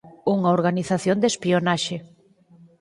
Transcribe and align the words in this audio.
Unha 0.35 0.53
organización 0.57 1.17
de 1.19 1.27
espionaxe 1.31 1.97